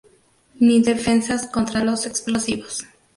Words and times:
Ni 0.59 0.81
defensas 0.81 1.45
contra 1.45 1.83
los 1.83 2.07
explosivos. 2.07 2.85